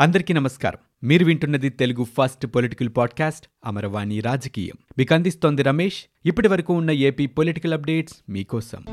[0.00, 1.08] అందరికీ నమస్కారం.
[1.08, 4.74] మీరు వింటున్నది Telugu first political podcast Amaravani రాజకీయం.
[4.98, 6.04] మీకు అందిస్తోంది రమేష్.
[6.26, 8.84] ఇప్పటి వరకు ఉన్న ఏపీ పొలిటికల్ అప్డేట్స్ మీకోసం.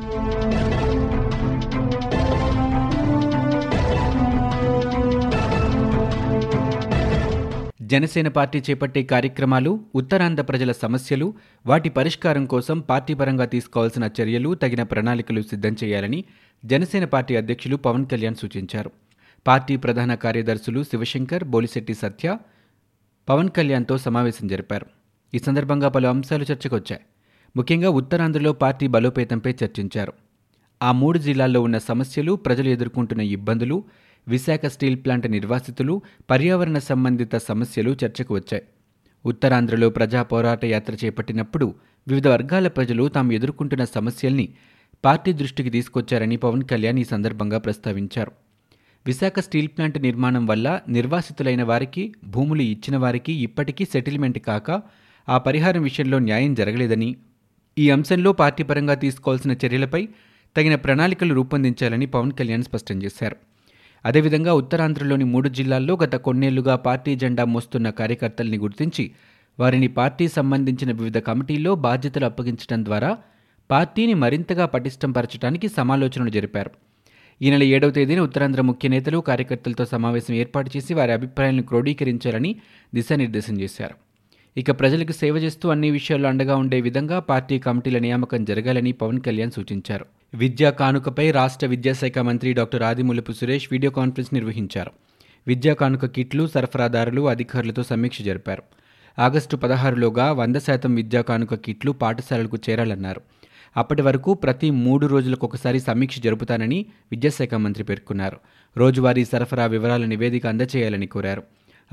[7.81, 11.33] జనసేన పార్టీ చేపట్టే కార్యక్రమాలు ఉత్తరాంధ్ర ప్రజల సమస్యలు
[11.65, 16.23] వాటి పరిష్కారం కోసం పార్టీ పరంగా తీసుకోవాల్సిన చర్యలు తగిన ప్రణాళికలు సిద్ధం చేయాలని
[16.65, 18.91] జనసేన పార్టీ అధ్యక్షులు పవన్ కళ్యాణ్ సూచించారు.
[19.47, 22.37] పార్టీ ప్రధాన కార్యదర్శులు శివశంకర్ బోలిశెట్టి సత్య
[23.29, 24.85] పవన్ కళ్యాణ్తో సమావేశం జరిపారు.
[25.33, 27.01] ఈ సందర్భంగా పలు అంశాలు చర్చకొచ్చాయి.
[27.55, 30.13] ముఖ్యంగా ఉత్తరాంధ్రలో పార్టీ బలోపేతంపై చర్చించారు.
[30.83, 33.83] ఆ మూడు జిల్లాల్లో ఉన్న సమస్యలు ప్రజలు ఎదుర్కొంటున్న ఇబ్బందులు
[34.27, 38.63] విశాఖ స్టీల్ ప్లాంట్ నిర్వాసితులు పర్యావరణ సంబంధిత సమస్యలు చర్చకు వచ్చాయి
[39.25, 41.75] ఉత్తరాంధ్రలో ప్రజా పోరాట యాత్ర చేపట్టినప్పుడు
[42.07, 44.53] వివిధ వర్గాల ప్రజలు తాము ఎదుర్కొంటున్న సమస్యల్ని
[45.05, 48.31] పార్టీ దృష్టికి తీసుకొచ్చారని పవన్ కళ్యాణ్ ఈ సందర్భంగా ప్రస్తావించారు.
[49.05, 54.81] విశాఖ స్టీల్ ప్లాంట్ నిర్మాణం వల్ల నిర్వాసితులైన వారికి భూములు ఇచ్చిన వారికి ఇప్పటికీ సెటిల్మెంట్ కాక
[55.29, 57.15] ఆ పరిహారం విషయంలో న్యాయం జరగలేదని
[57.77, 60.07] ఈ అంశంలో పార్టీ పరంగా తీసుకోవాల్సిన చర్యలపై
[60.55, 63.35] తగిన ప్రణాళికలు రూపొందించాలని పవన్ కళ్యాణ్ స్పష్టం చేశారు.
[64.05, 69.11] అదేవిధంగా ఉత్తరాంధ్రలోని మూడు జిల్లాల్లో గత కొన్నేళ్ళుగా పార్టీ జెండా మోస్తున్న కార్యకర్తల్ని గుర్తించి
[69.59, 73.17] వారిని పార్టీ సంబంధించిన వివిధ కమిటీల్లో బాధ్యతలు అప్పగించడం ద్వారా
[73.71, 76.71] పార్టీని మరింతగా పటిష్టం పరచడానికి సమాలోచనలు జరిపారు.
[77.41, 82.55] ఈ నెల ఏడవ తేదీన ఉత్తరాంధ్ర ముఖ్య నేతలు కార్యకర్తలతో సమావేశం ఏర్పాటు చేసి వారి అభిప్రాయాలను క్రోడీకరించాలని
[82.93, 83.95] దిశానిర్దేశం చేశారు.
[84.59, 89.51] ఇక ప్రజలకు సేవ చేస్తూ అన్ని విషయాల్లో అండగా ఉండే విధంగా పార్టీ కమిటీల నియామకం జరగాలని పవన్ కళ్యాణ్
[89.51, 90.05] సూచించారు.
[90.33, 94.91] విద్యా కానుకపై రాష్ట్ర విద్యాశాఖ మంత్రి doctor Adimulapu Suresh video conference నిర్వహించారు.
[95.47, 98.63] విద్యా కానుక కిట్లు సరఫరాదారులు అధికారులతో సమీక్ష జరిపారు.
[99.19, 103.21] ఆగస్టు పదహారులోగా వంద శాతం విద్యా కానుక కిట్లు పాఠశాలలకు చేరాలన్నారు.
[103.77, 108.37] అప్పటి వరకు ప్రతి మూడు రోజులకు ఒకసారి సమీక్ష జరుపుతానని విద్యాశాఖ మంత్రి పేర్కొన్నారు.
[108.77, 111.43] రోజువారీ సరఫరా వివరాల నివేదిక అందచేయాలని కోరారు.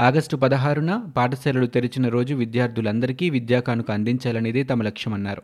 [0.00, 5.42] ఆగస్టు పదహారున పాఠశాలలు తెరిచిన రోజు విద్యార్థులందరికీ విద్యాకానుక అందించాలనేదే తమ లక్ష్యమన్నారు.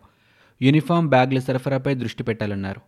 [0.63, 2.81] యూనిఫామ్ బ్యాగ్ల సరఫరాపై దృష్టి పెట్టాలన్నారు.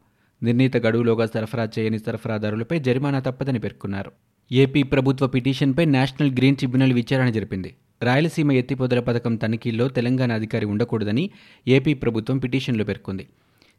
[0.45, 4.12] నిర్ణీత గడువులోగా సరఫరా చేయని సరఫరాదారులపై జరిమానా తప్పదని పేర్కొన్నారు.
[4.53, 7.75] ఏపీ ప్రభుత్వ పిటిషన్పై నేషనల్ గ్రీన్ ట్రిబ్యునల్ విచారణ జరిపింది.
[8.03, 11.31] రాయలసీమ ఎత్తిపోదల పథకం తనిఖీల్లో తెలంగాణ అధికారి ఉండకూడదని
[11.69, 13.28] ఏపీ ప్రభుత్వం పిటిషన్లో పేర్కొంది.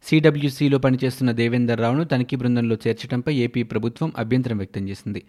[0.09, 5.23] సిడబ్ల్యూసీలో పనిచేస్తున్న దేవేందర్ రావును తనిఖీ బృందంలో చేర్చడంపై ఏపీ ప్రభుత్వం అభ్యంతరం వ్యక్తం చేసింది.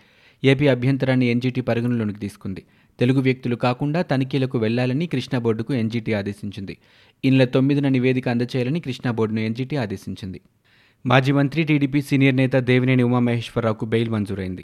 [0.44, 2.62] ఏపీ అభ్యంతరాన్ని ఎన్జీటీ పరిగణలోనికి తీసుకుంది.
[2.98, 6.76] తెలుగు వ్యక్తులు కాకుండా తనిఖీలకు వెళ్ళాలని కృష్ణా బోర్డుకు ఎన్జీటీ ఆదేశించింది.
[7.24, 10.40] ఇన్ల తొమ్మిదిన నివేదిక అందచేయాలని కృష్ణా బోర్డును ఎన్జీటీ ఆదేశించింది.
[11.06, 14.62] మాజీ మంత్రి టీడీపీ సీనియర్ నేత దేవినేని ఉమామహేశ్వరరావుకు బెయిల్ మంజూరైంది.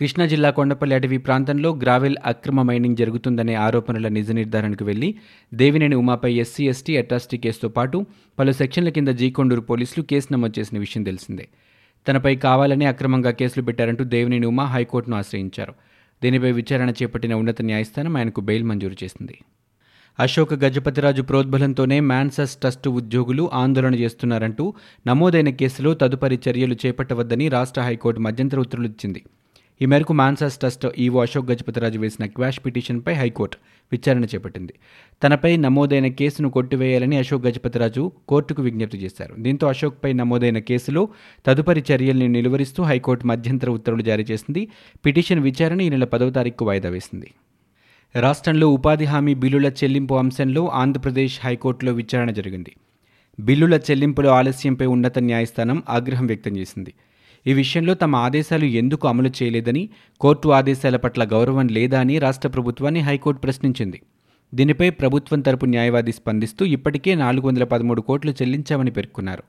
[0.00, 5.14] కృష్ణా జిల్లా కొండపల్లి అటవీ ప్రాంతంలో గ్రావెల్ అక్రమ మైనింగ్ జరుగుతుందనే ఆరోపణల నిజ నిర్ధారణకు వెళ్ళి
[5.54, 8.06] దేవినేని ఉమాపై ఎస్సీ ఎస్టీ అట్రాసిటీ కేసుతో పాటు
[8.38, 11.48] పలు సెక్షన్ల కింద జీకొండూరు పోలీసులు కేసు నమోదు చేసిన విషయం తెలిసిందే.
[12.08, 15.74] తనపై కావాలనే అక్రమంగా కేసులు పెట్టారంటూ దేవినేని ఉమా హైకోర్టును ఆశ్రయించారు.
[16.22, 19.38] దీనిపై విచారణ చేపట్టిన ఉన్నత న్యాయస్థానం ఆయనకు బెయిల్ మంజూరు చేసింది.
[20.18, 24.74] అశోక్ గజపతిరాజు ప్రోద్బలంతోనే మ్యాన్సస్ ట్రస్ట్ ఉద్యోగులు ఆందోళన చేస్తున్నారంటూ
[25.06, 29.22] నమోదైన కేసులో తదుపరి చర్యలు చేపట్టవద్దని రాష్ట్ర హైకోర్టు మధ్యంతర ఉత్తర్వులు ఇచ్చింది.
[29.82, 33.56] ఈ మేరకు మాన్సాస్ ట్రస్ట్ ఈవో అశోక్ గజపతిరాజు వేసిన క్వాష్ పిటిషన్పై హైకోర్టు
[33.92, 34.74] విచారణ చేపట్టింది.
[35.22, 39.34] తనపై నమోదైన కేసును కొట్టివేయాలని అశోక్ గజపతిరాజు కోర్టుకు విజ్ఞప్తి చేశారు.
[39.38, 41.08] దీంతో అశోక్పై నమోదైన కేసులో
[41.46, 44.68] తదుపరి చర్యల్ని నిలువరిస్తూ హైకోర్టు మధ్యంతర ఉత్తర్వులు జారీ చేసింది.
[45.06, 47.30] పిటిషన్ విచారణ ఈ నెల పదవ తారీఖు వాయిదా వేసింది.
[48.14, 52.72] రాష్ట్రంలో ఉపాధి హామీ బిల్లుల చెల్లింపు అంశంలో ఆంధ్రప్రదేశ్ హైకోర్టులో విచారణ జరిగింది.
[53.40, 56.94] బిల్లుల చెల్లింపుల ఆలస్యంపై ఉన్నత న్యాయస్థానం ఆగ్రహం వ్యక్తం చేసింది.
[57.46, 59.88] ఈ విషయంలో తమ ఆదేశాలు ఎందుకు అమలు చేయలేదని
[60.20, 64.02] కోర్టు ఆదేశాల పట్ల గౌరవం లేదా అని రాష్ట్ర ప్రభుత్వాన్ని హైకోర్టు ప్రశ్నించింది.
[64.54, 69.42] దీనిపై ప్రభుత్వం తరపు న్యాయవాది స్పందిస్తూ ఇప్పటికే నాలుగు వందల పదమూడు కోట్లు చెల్లించామని పేర్కొన్నారు.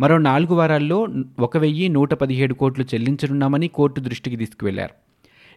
[0.00, 4.94] మరో నాలుగు వారాల్లో ఒక వెయ్యి నూట పదిహేడు కోట్లు చెల్లించనున్నామని కోర్టు దృష్టికి తీసుకువెళ్ళారు.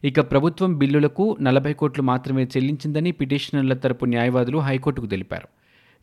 [0.04, 5.48] ఇక ప్రభుత్వం బిల్లులకు నలభై కోట్లు మాత్రమే చెల్లించిందని పిటిషనర్ల తరపు న్యాయవాదులు హైకోర్టుకు తెలిపారు.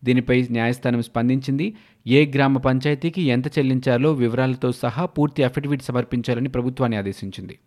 [0.05, 1.75] దీనిపై న్యాయస్థానం స్పందించింది.
[2.06, 7.59] ఏ గ్రామ పంచాయతీకి ఎంత చెల్లించాలో వివరాలతో సహా పూర్తి అఫిడవిట్ సమర్పించాలని ప్రభుత్వాన్ని ఆదేశించింది.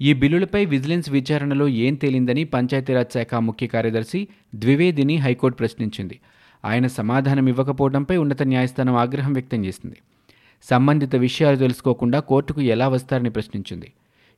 [0.00, 6.20] ఈ బిల్లులపై విజిలెన్స్ విచారణలో ఏం తేలిందని పంచాయతీరాజ్ శాఖ ముఖ్య కార్యదర్శి ద్వివేదిని హైకోర్టు ప్రశ్నించింది.
[6.64, 9.96] ఆయన సమాధానం ఇవ్వకపోవడంపై ఉన్నత న్యాయస్థానం ఆగ్రహం వ్యక్తం చేసింది.
[10.62, 13.92] సంబంధిత విషయాలు తెలుసుకోకుండా కోర్టుకు ఎలా వస్తారని ప్రశ్నించింది.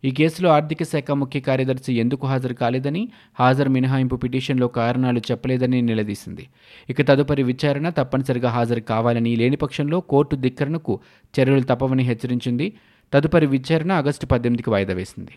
[0.05, 3.09] ఈ కేసులో ఆర్థిక శాఖ ముఖ్య కార్యదర్శి ఎందుకు హాజరు కాలేదని
[3.41, 6.49] హాజరు మినహాయింపు పిటిషన్లో కారణాలు చెప్పలేదని నిలదీసింది.
[6.91, 11.01] ఇక తదుపరి విచారణ తప్పనిసరిగా హాజరు కావాలని లేని పక్షంలో కోర్టు ధిక్కరణకు
[11.35, 12.73] చర్యలు తప్పవని హెచ్చరించింది.
[13.13, 15.33] తదుపరి విచారణ ఆగస్టు పద్దెనిమిదికి వాయిదా వేసింది.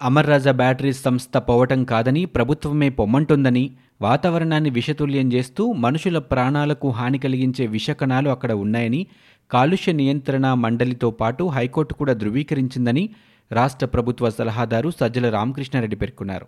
[0.00, 3.70] అమర్ రాజా బ్యాటరీస్ సంస్థ పోవటం కాదని ప్రభుత్వమే పొమ్మంటుందని
[4.00, 9.06] వాతావరణాన్ని విషతుల్యం చేస్తూ మనుషుల ప్రాణాలకు హాని కలిగించే విషకణాలు అక్కడ ఉన్నాయని
[9.50, 13.04] కాలుష్య నియంత్రణ మండలితో పాటు హైకోర్టు కూడా ధృవీకరించిందని
[13.52, 16.46] రాష్ట్ర ప్రభుత్వ సలహాదారు సజ్జల రామకృష్ణారెడ్డి పేర్కొన్నారు.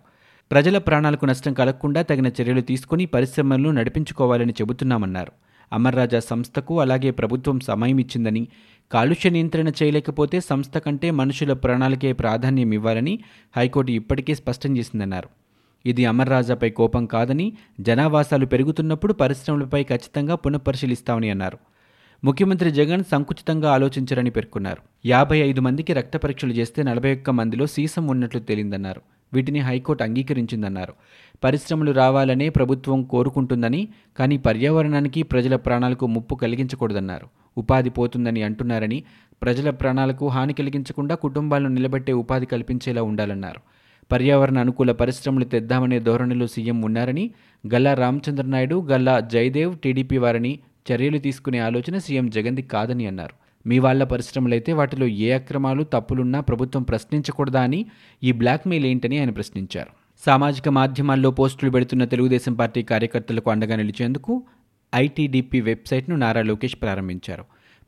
[0.51, 5.31] ప్రజల ప్రాణాలకు నష్టం కలగకుండా తగిన చర్యలు తీసుకుని పరిశ్రమలను నడిపించుకోవాలని చెబుతున్నామన్నారు.
[5.73, 8.47] అమర్రాజా సంస్థకు అలాగే ప్రభుత్వం సమయం ఇచ్చిందని
[8.91, 13.19] కాలుష్య నియంత్రణ చేయలేకపోతే సంస్థ కంటే మనుషుల ప్రాణాలకే ప్రాధాన్యం ఇవ్వాలని
[13.57, 15.29] హైకోర్టు ఇప్పటికే స్పష్టం చేసిందన్నారు.
[15.85, 21.57] ఇది అమర్రాజాపై కోపం కాదని జనావాసాలు పెరుగుతున్నప్పుడు పరిశ్రమలపై ఖచ్చితంగా పునఃపరిశీలిస్తామని అన్నారు.
[22.23, 24.81] ముఖ్యమంత్రి జగన్ సంకుచితంగా ఆలోచించారని పేర్కొన్నారు.
[25.05, 29.01] యాభై ఐదు మందికి రక్త పరీక్షలు చేస్తే నలభై ఒక్క మందిలో సీసం ఉన్నట్లు తేలిందన్నారు.
[29.33, 30.93] వీటిని హైకోర్టు అంగీకరించిందన్నారు.
[31.43, 33.87] పరిశ్రమలు రావాలనే ప్రభుత్వం కోరుకుంటుందని
[34.17, 37.27] కానీ పర్యావరణానికి ప్రజల ప్రాణాలకు ముప్పు కలిగించకూడదన్నారు.
[37.57, 39.03] ఉపాధి పోతుందని అంటున్నారని
[39.41, 43.61] ప్రజల ప్రాణాలకు హాని కలిగించకుండా కుటుంబాలను నిలబెట్టే ఉపాధి కల్పించేలా ఉండాలన్నారు.
[44.11, 47.31] పర్యావరణ అనుకూల పరిశ్రమలు తెద్దామనే ధోరణిలో సీఎం ఉన్నారని
[47.73, 50.59] గల్లా రామచంద్రనాయుడు గల్లా జయదేవ్ టీడీపీ వారని
[50.91, 53.33] చర్యలు తీసుకునే ఆలోచన సీఎం జగన్ది కాదని అన్నారు.
[53.67, 57.85] మీ వాళ్ళ పరిశ్రమలైతే వాటిలో ఏ అక్రమాలు తప్పులున్నా ప్రభుత్వం ప్రశ్నించకూడదా అని
[58.23, 59.89] ఈ బ్లాక్మెయిల్ ఏంటని ఆయన ప్రశ్నించారు.
[60.25, 64.43] సామాజిక మాధ్యమాల్లో పోస్టులు పెడుతున్న తెలుగుదేశం పార్టీ కార్యకర్తలకు అండగా నిలిచేందుకు
[64.95, 67.45] ఐటీడీపీ వెబ్సైట్ను నారా లోకేష్ ప్రారంభించారు.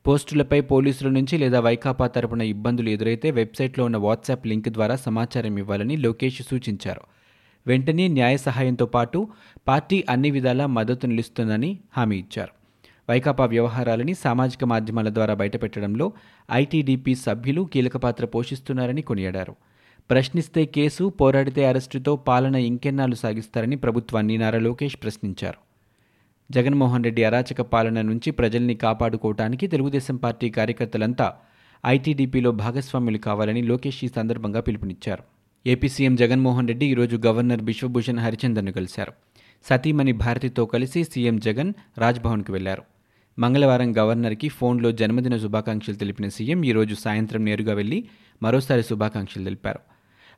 [0.07, 5.97] పోస్టులపై పోలీసుల నుంచి లేదా వైకాపా తరపున ఇబ్బందులు ఎదురైతే వెబ్సైట్లో ఉన్న వాట్సాప్ లింక్ ద్వారా సమాచారం ఇవ్వాలని
[5.97, 7.01] లోకేష్ సూచించారు.
[7.67, 9.27] వెంటనే న్యాయ సహాయంతో పాటు
[9.67, 12.60] పార్టీ అన్ని విధాలా మద్దతు నిలుస్తుందని హామీ ఇచ్చారు.
[13.11, 16.13] వైకాపా వ్యవహారాలని సామాజిక మాధ్యమాల ద్వారా బయటపెట్టడంలో
[16.51, 19.55] ఐటీడీపీ సభ్యులు కీలక పాత్ర పోషిస్తున్నారని కొనియాడారు.
[20.09, 25.59] ప్రశ్నిస్తే కేసు పోరాడితే అరెస్టుతో పాలన ఇంకెన్నాళ్ళు సాగిస్తారని ప్రభుత్వాన్ని నారా లోకేష్ ప్రశ్నించారు.
[26.51, 31.33] జగన్మోహన్ రెడ్డి అరాచక పాలన నుంచి ప్రజల్ని కాపాడుకోవటానికి తెలుగుదేశం పార్టీ కార్యకర్తలంతా
[31.85, 35.23] ఐటీడీపీలో భాగస్వాములు కావాలని లోకేష్ ఈ సందర్భంగా పిలుపునిచ్చారు.
[35.67, 39.13] ఏపీ సీఎం జగన్మోహన్ రెడ్డి ఈరోజు గవర్నర్ బిశ్వభూషణ్ హరిచందన్ను కలిశారు.
[39.69, 42.83] సతీమణి భారతితో కలిసి సీఎం జగన్ రాజ్భవన్కు వెళ్ళారు.
[43.39, 48.07] మంగళవారం గవర్నర్కి ఫోన్లో జన్మదిన శుభాకాంక్షలు తెలిపిన సీఎం ఈరోజు సాయంత్రం నేరుగా వెళ్ళి
[48.43, 49.79] మరోసారి శుభాకాంక్షలు తెలిపారు.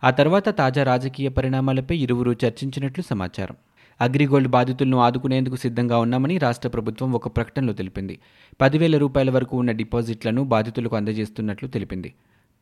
[0.04, 3.56] ఆ తర్వాత తాజా రాజకీయ పరిణామాలపై ఇరువురు చర్చించినట్లు సమాచారం.
[4.02, 8.20] అగ్రిగోల్డ్ బాధితులను ఆదుకునేందుకు సిద్ధంగా ఉన్నామని రాష్ట్ర ప్రభుత్వం ఒక ప్రకటనలో తెలిపింది.
[8.62, 12.14] పదివేల రూపాయల వరకు ఉన్న డిపాజిట్లను బాధితులకు అందజేస్తున్నట్లు తెలిపింది.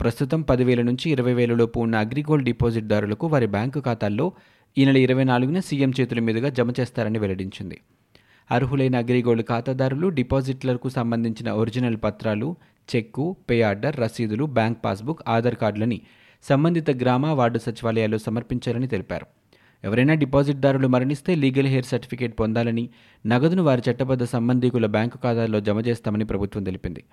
[0.02, 4.32] ప్రస్తుతం పదివేల నుంచి ఇరవై వేలలోపు ఉన్న అగ్రిగోల్డ్ డిపాజిట్దారులకు వారి బ్యాంకు ఖాతాల్లో
[4.78, 7.82] ఈ నెల ఇరవై నాలుగున సీఎం చేతుల మీదుగా జమ చేస్తారని వెల్లడించింది.
[8.52, 12.56] అర్హులైన అగ్రిగోల్డ్ ఖాతాదారులు డిపాజిట్లకు సంబంధించిన ఒరిజినల్ పత్రాలు
[12.96, 16.02] చెక్కు పే ఆర్డర్ రసీదులు బ్యాంక్ పాస్బుక్ ఆధార్ కార్డులని
[16.44, 19.26] సంబంధిత గ్రామ వార్డు సచివాలయాల్లో సమర్పించాలని తెలిపారు.
[19.84, 22.90] ఎవరైనా డిపాజిట్దారులు మరణిస్తే లీగల్ హెయిర్ సర్టిఫికేట్ పొందాలని
[23.28, 27.04] నగదును వారి చట్టబద్ధ సంబంధీకుల బ్యాంకు ఖాతాల్లో జమ చేస్తామని ప్రభుత్వం తెలిపింది.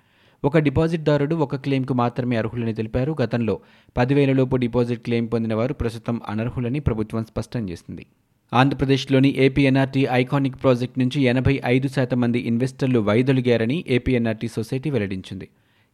[0.43, 3.15] ఒక డిపాజిట్దారుడు ఒక క్లెయిమ్కు మాత్రమే అర్హులని తెలిపారు.
[3.23, 3.59] గతంలో
[3.97, 8.05] పదివేలలోపు డిపాజిట్ క్లెయిమ్ పొందిన వారు ప్రస్తుతం అనర్హులని ప్రభుత్వం స్పష్టం చేసింది.
[8.51, 15.47] ఆంధ్రప్రదేశ్లోని ఏపీఎన్ఆర్టీ ఐకానిక్ ప్రాజెక్ట్ నుంచి ఎనభై ఐదు శాతం మంది ఇన్వెస్టర్లు వైదొలిగారని ఏపీఎన్ఆర్టీ సొసైటీ వెల్లడించింది.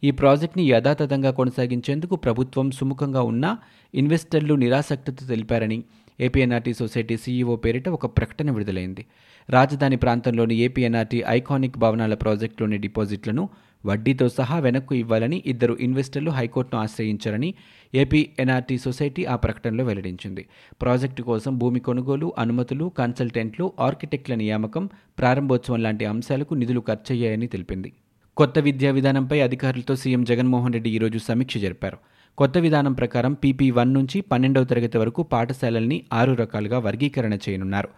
[0.03, 3.57] ఈ ప్రాజెక్టుని యథాతథంగా కొనసాగించేందుకు ప్రభుత్వం సుముఖంగా ఉన్నా
[3.93, 5.83] ఇన్వెస్టర్లు నిరాసక్తత తెలిపారని
[6.21, 9.05] ఏపీఎన్ఆర్టీ సొసైటీ సీఈఓ పేరిట ఒక ప్రకటన విడుదలైంది.
[9.49, 13.49] రాజధాని ప్రాంతంలోని ఏపీఎన్ఆర్టీ ఐకానిక్ భవనాల ప్రాజెక్టులోని డిపాజిట్లను
[13.85, 17.53] వడ్డీతో సహా వెనక్కు ఇవ్వాలని ఇద్దరు ఇన్వెస్టర్లు హైకోర్టును ఆశ్రయించారని
[17.95, 20.45] ఏపీ ఎన్ఆర్టీ సొసైటీ ఆ ప్రకటనలో వెల్లడించింది.
[20.81, 24.89] ప్రాజెక్టు కోసం భూమి కొనుగోలు అనుమతులు కన్సల్టెంట్లు ఆర్కిటెక్ట్ల నియామకం
[25.19, 27.91] ప్రారంభోత్సవం లాంటి అంశాలకు నిధులు ఖర్చయ్యాయని తెలిపింది.
[28.37, 31.97] కొత్త విద్యా విధానంపై అధికారులతో సీఎం జగన్మోహన్ రెడ్డి ఈరోజు సమీక్ష జరిపారు.
[32.37, 37.89] కొత్త విధానం ప్రకారం పీపీ వన్ నుంచి పన్నెండవ తరగతి వరకు పాఠశాలల్ని ఆరు రకాలుగా వర్గీకరణ చేయనున్నారు.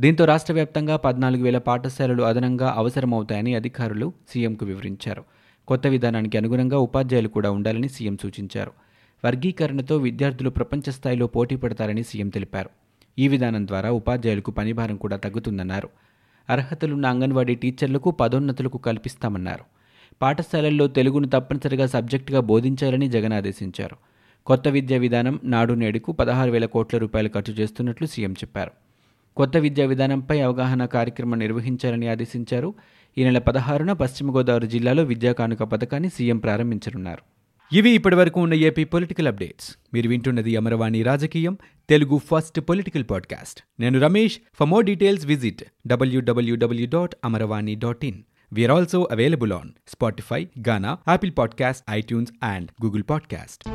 [0.00, 5.24] దీంతో రాష్ట్ర వ్యాప్తంగా పద్నాలుగు వేల పాఠశాలలు అదనంగా అవసరమవుతాయని అధికారులు సీఎంకు వివరించారు.
[5.68, 8.72] కొత్త విధానానికి అనుగుణంగా ఉపాధ్యాయులు కూడా ఉండాలని సీఎం సూచించారు.
[9.24, 12.70] వర్గీకరణతో విద్యార్థులు ప్రపంచ స్థాయిలో పోటీ పడతారని సీఎం తెలిపారు.
[13.18, 15.88] ఈ విధానం ద్వారా ఉపాధ్యాయులకు పనిభారం కూడా తగ్గుతుందన్నారు.
[16.50, 19.64] అర్హతలున్న అంగన్వాడీ టీచర్లకు పదోన్నతులకు కల్పిస్తామన్నారు.
[20.22, 23.96] పాఠశాలల్లో తెలుగును తప్పనిసరిగా సబ్జెక్టుగా బోధించాలని జగన్ ఆదేశించారు.
[24.46, 28.87] కొత్త విద్యా విధానం నాడు నేడుకు పదహారు వేల కోట్ల రూపాయలు ఖర్చు చేస్తున్నట్లు సీఎం చెప్పారు.
[29.38, 32.74] కొత్త విద్యా విధానంపై అవగాహన కార్యక్రమం నిర్వహించాలని ఆదేశించారు.
[33.18, 37.22] ఈ నెల పదహారున పశ్చిమ గోదావరి జిల్లాలో విద్యా కానుక పథకాన్ని సీఎం ప్రారంభించనున్నారు.
[37.74, 39.76] ఇవి ఇప్పటివరకు ఉన్న ఏపీ పొలిటికల్ అప్డేట్స్.
[39.94, 41.58] మీరు వింటున్నది అమరవాణి రాజకీయం
[41.90, 43.60] తెలుగు ఫస్ట్ పొలిటికల్ పాడ్కాస్ట్.
[43.80, 44.38] నేను Ramesh.
[44.54, 48.22] For more details visit WWW dot Amaravani dot in.
[48.54, 53.68] We also available on Spotify Gaana Apple podcast iTunes and Google podcast